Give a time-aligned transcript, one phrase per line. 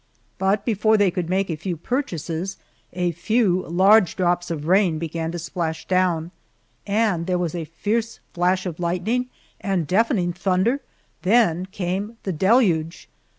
[0.39, 2.57] But before they could make a few purchases,
[2.91, 6.31] a few large drops of rain began to splash down,
[6.87, 9.29] and there was a fierce flash of lightning
[9.59, 10.81] and deafening thunder,
[11.21, 13.09] then came the deluge!